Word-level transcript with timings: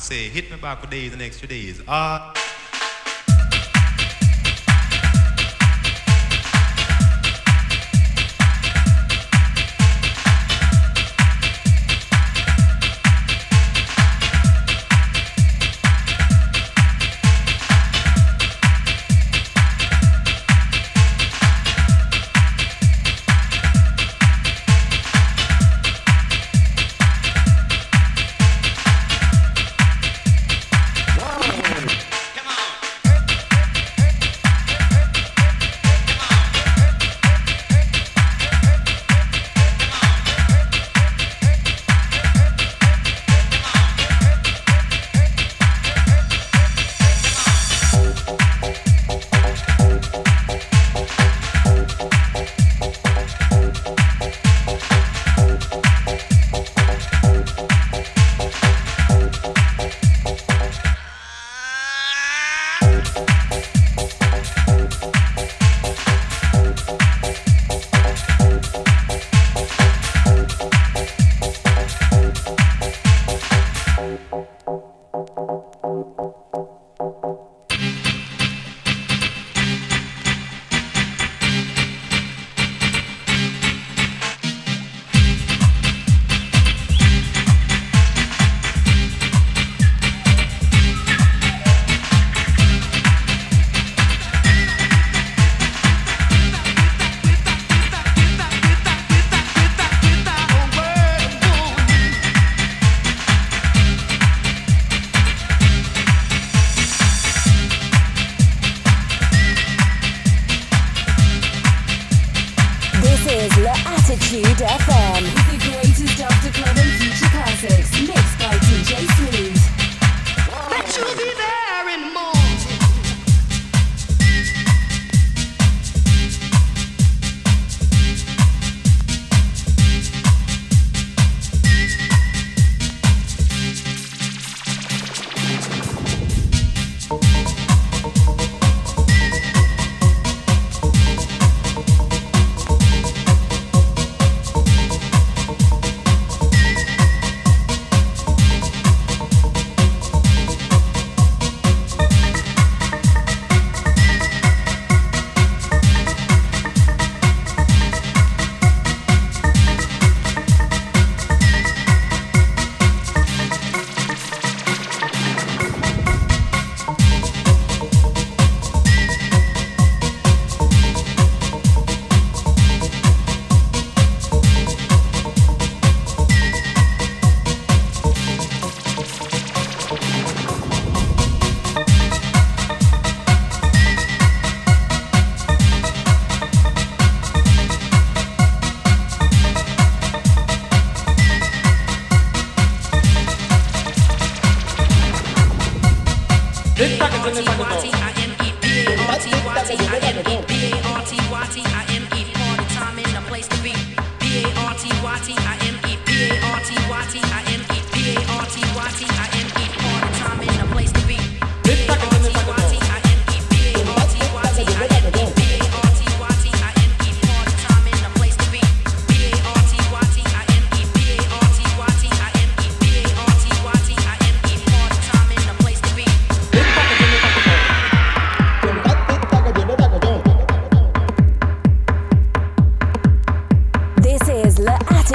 Say, 0.00 0.28
hit 0.28 0.50
me 0.50 0.56
back 0.56 0.80
for 0.80 0.86
days 0.88 1.12
and 1.12 1.22
extra 1.22 1.48
days. 1.48 1.80
Uh, 1.86 2.29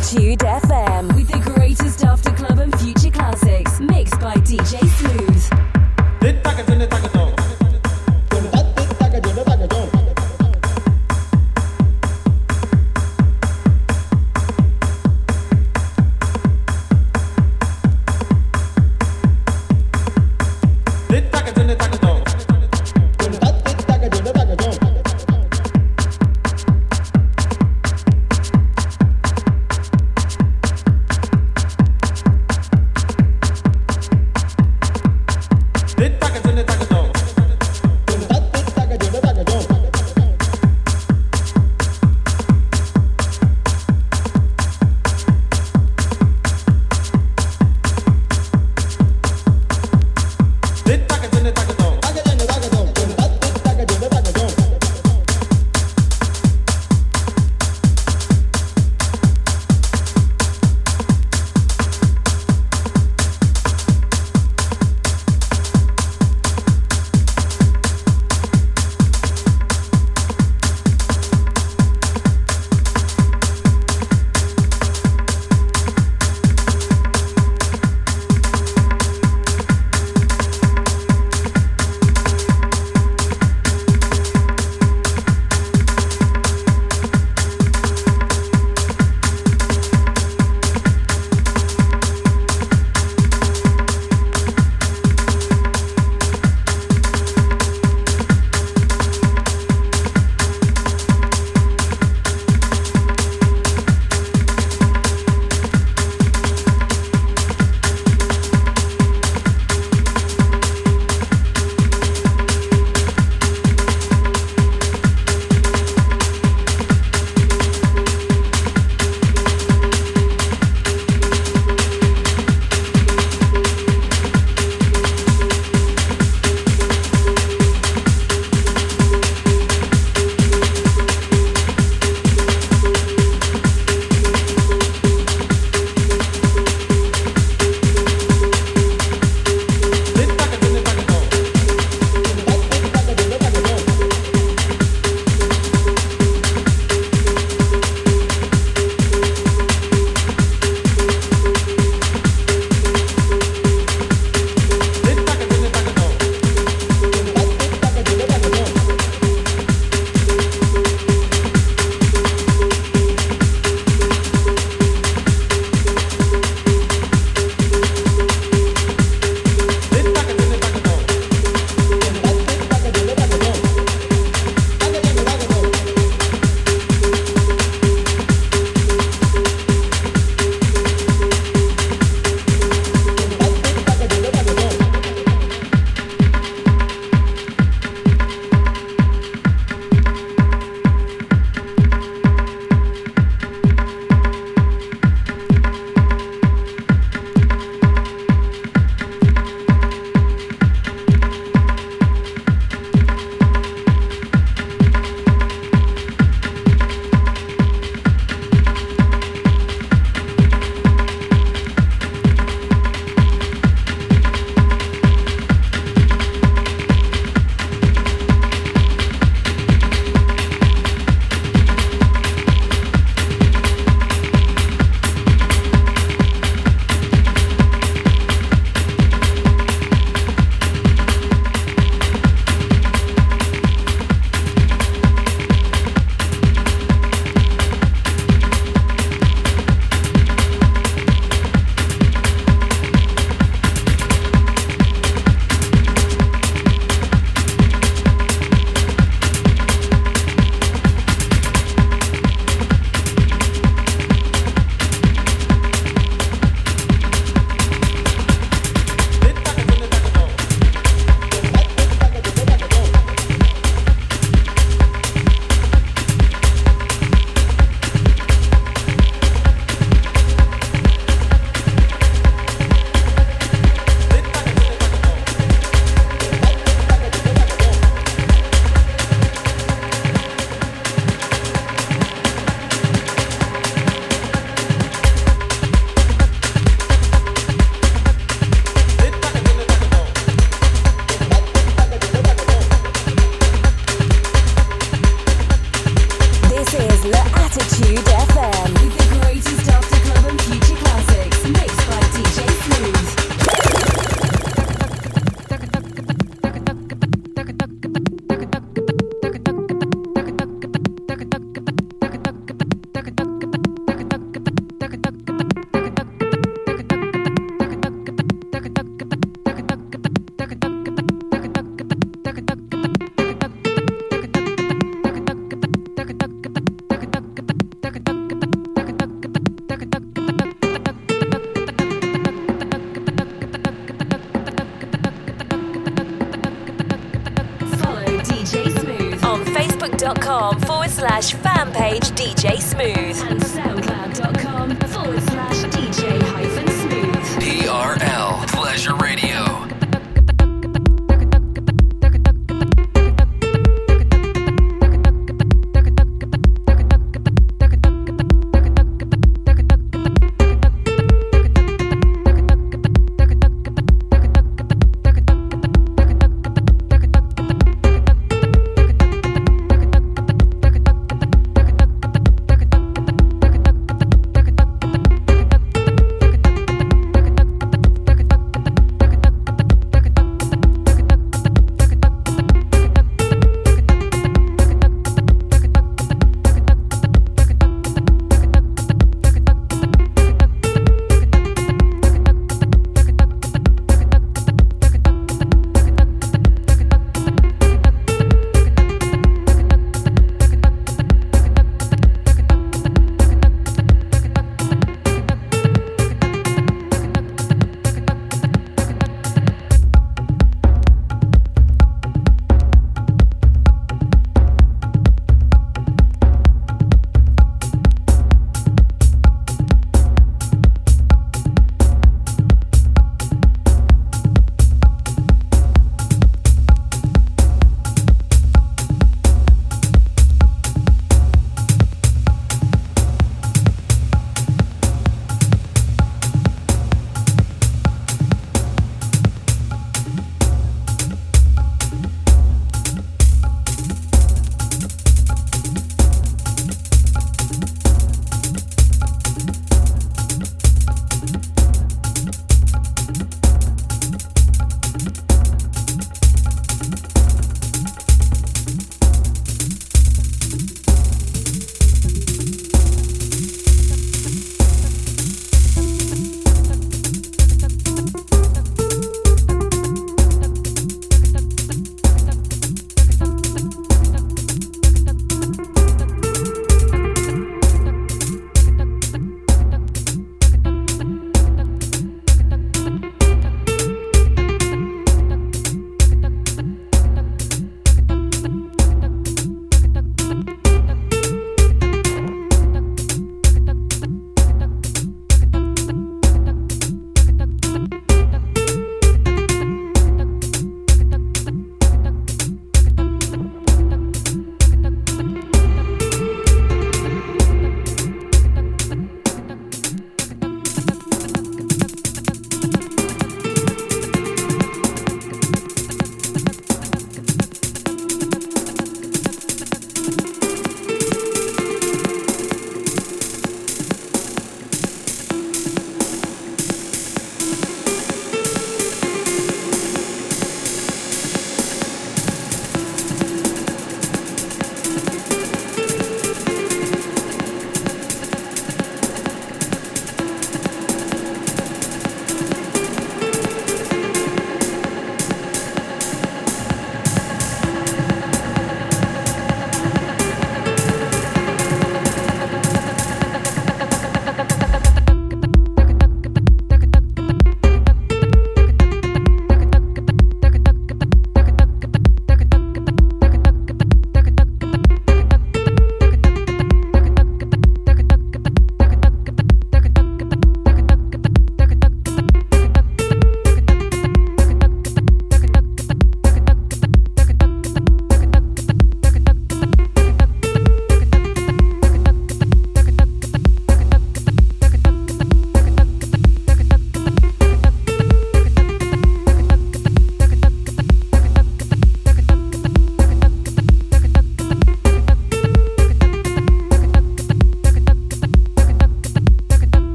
Attitude 0.00 0.38
FM. 0.40 1.59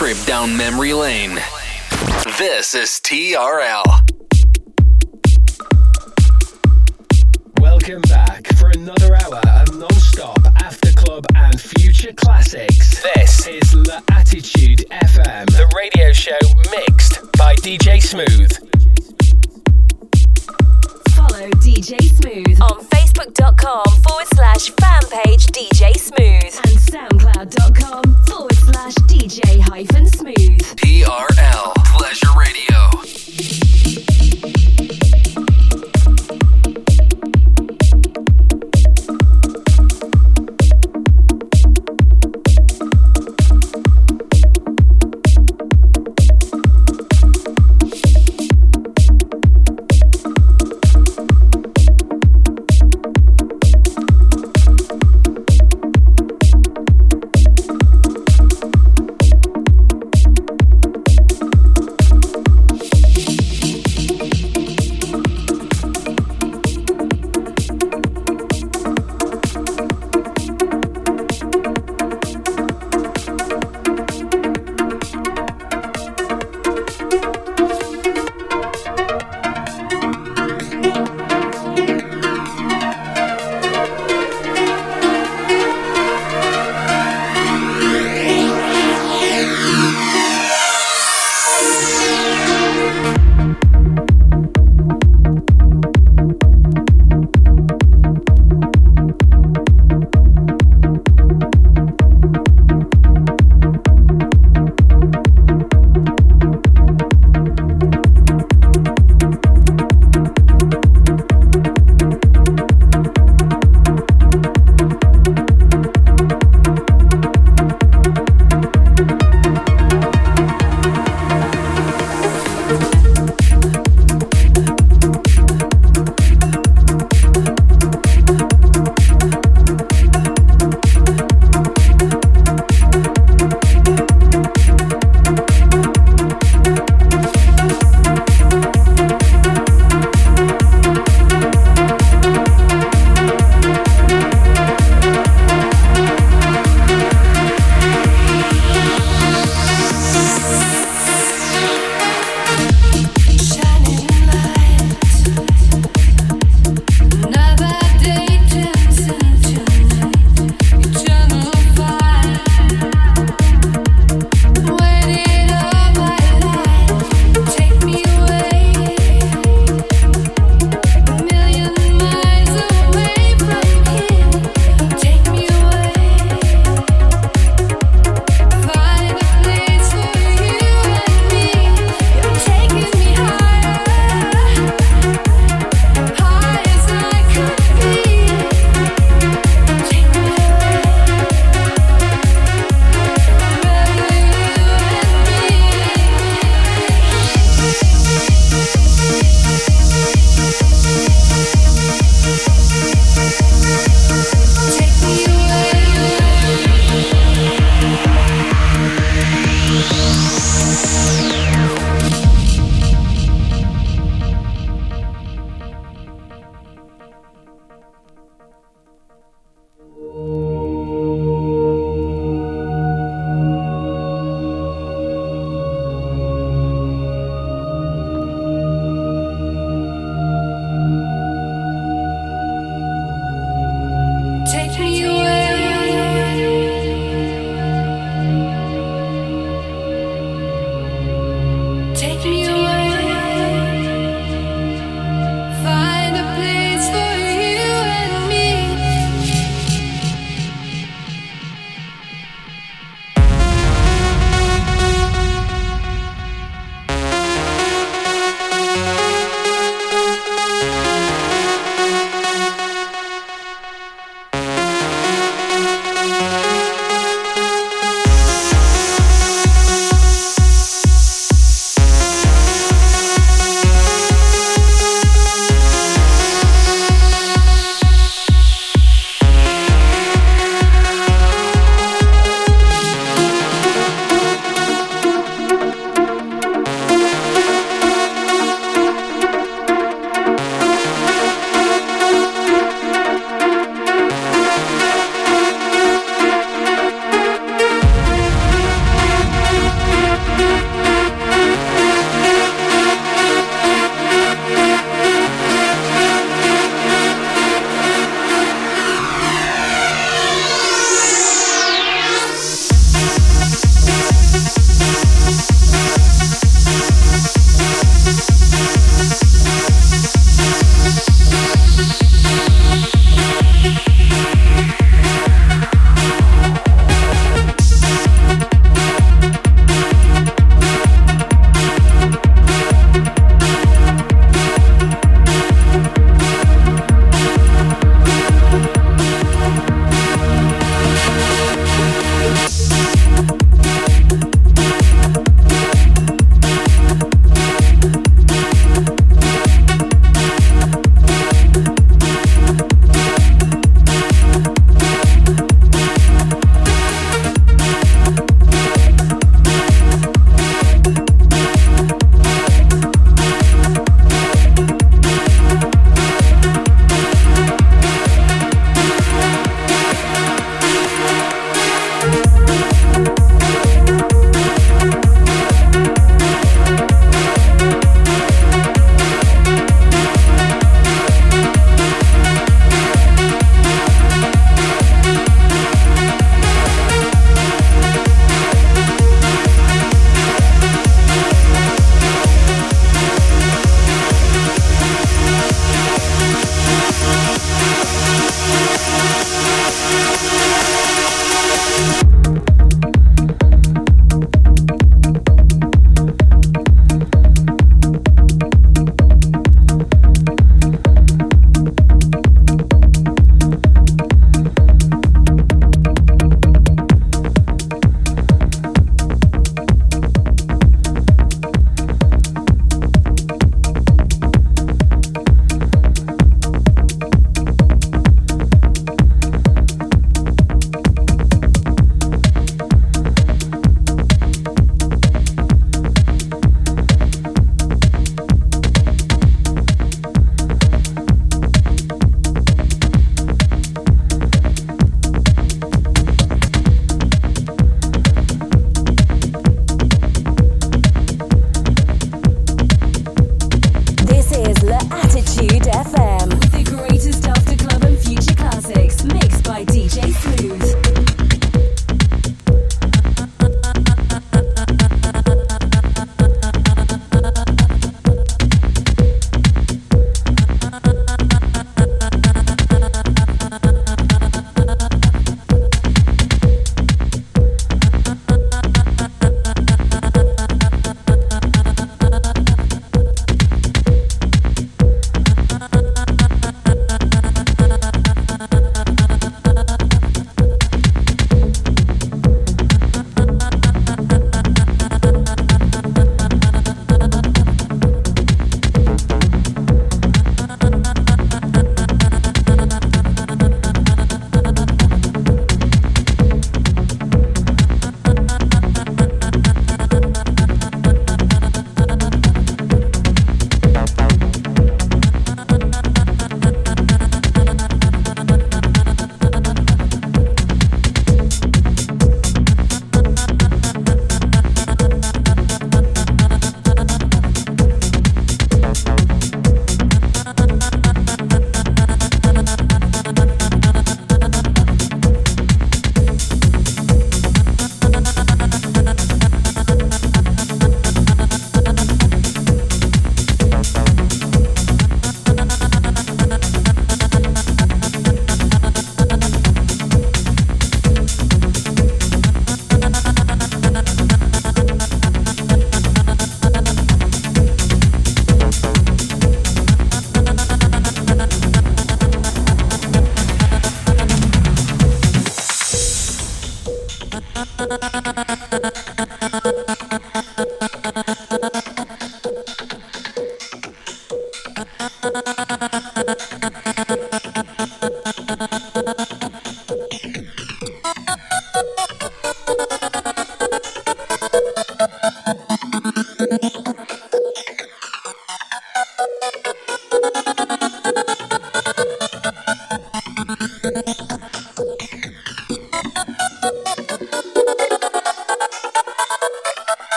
Trip 0.00 0.16
down 0.24 0.56
memory 0.56 0.94
lane. 0.94 1.34
This 2.38 2.74
is 2.74 2.88
TRL. 3.04 3.69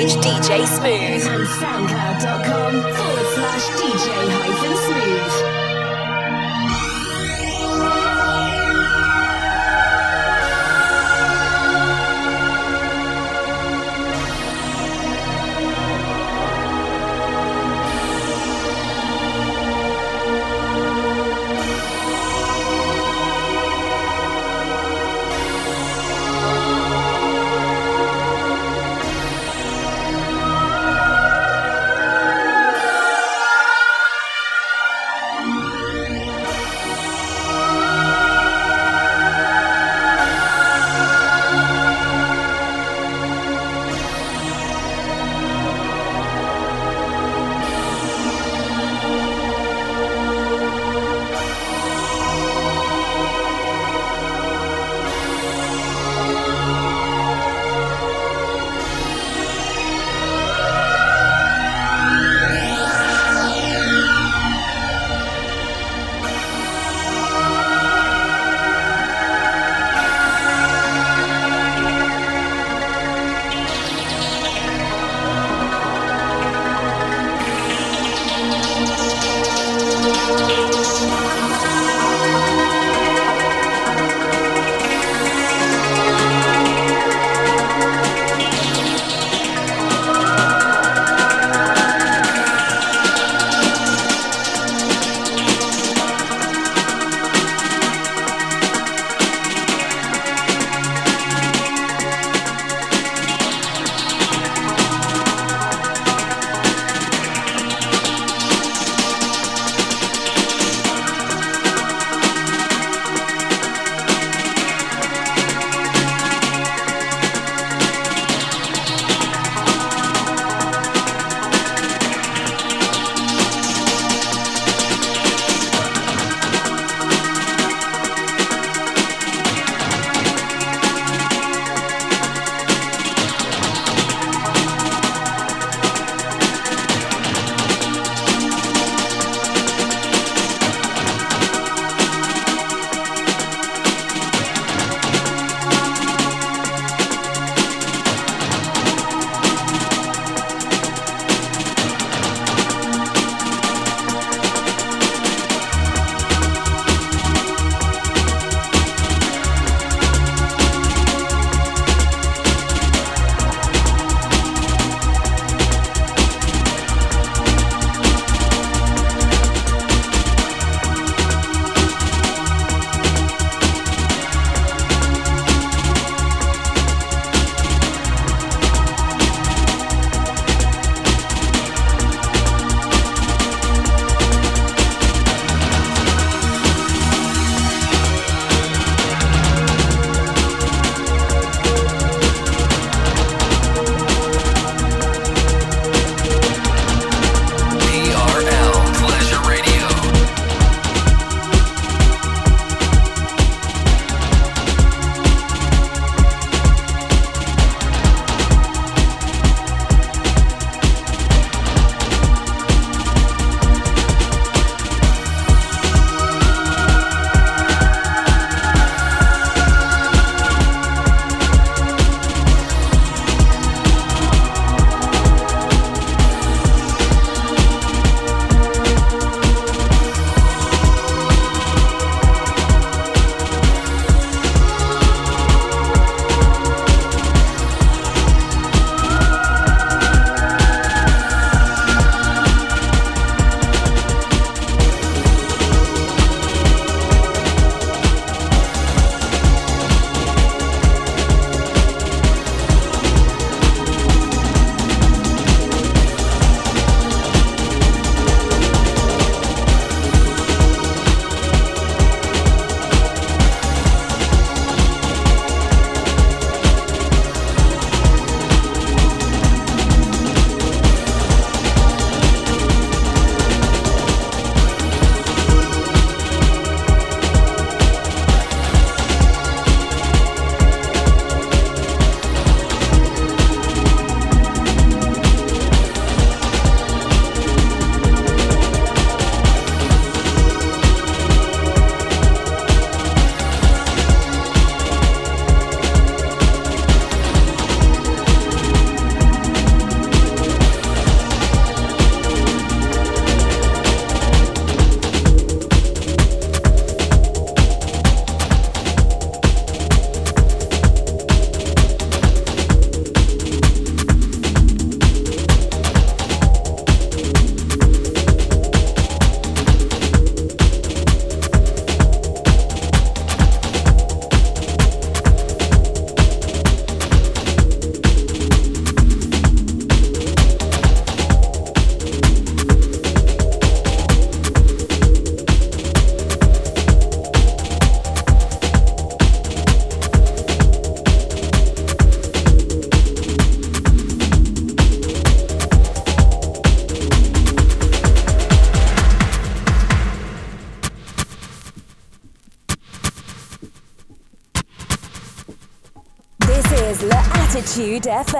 Page 0.00 0.16
DJ 0.16 0.69